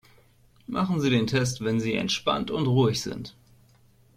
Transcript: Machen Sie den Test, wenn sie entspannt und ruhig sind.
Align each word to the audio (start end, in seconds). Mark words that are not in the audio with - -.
Machen 0.65 0.99
Sie 0.99 1.11
den 1.11 1.27
Test, 1.27 1.63
wenn 1.63 1.79
sie 1.79 1.93
entspannt 1.93 2.49
und 2.49 2.65
ruhig 2.65 3.03
sind. 3.03 3.35